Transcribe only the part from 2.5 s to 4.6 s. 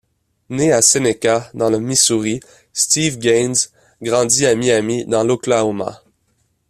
Steve Gaines grandit à